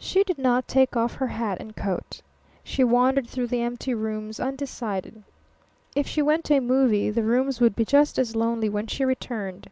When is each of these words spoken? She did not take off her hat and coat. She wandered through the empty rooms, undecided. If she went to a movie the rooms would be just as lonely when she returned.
She 0.00 0.24
did 0.24 0.36
not 0.36 0.66
take 0.66 0.96
off 0.96 1.14
her 1.14 1.28
hat 1.28 1.58
and 1.60 1.76
coat. 1.76 2.22
She 2.64 2.82
wandered 2.82 3.28
through 3.28 3.46
the 3.46 3.62
empty 3.62 3.94
rooms, 3.94 4.40
undecided. 4.40 5.22
If 5.94 6.08
she 6.08 6.22
went 6.22 6.42
to 6.46 6.56
a 6.56 6.60
movie 6.60 7.10
the 7.10 7.22
rooms 7.22 7.60
would 7.60 7.76
be 7.76 7.84
just 7.84 8.18
as 8.18 8.34
lonely 8.34 8.68
when 8.68 8.88
she 8.88 9.04
returned. 9.04 9.68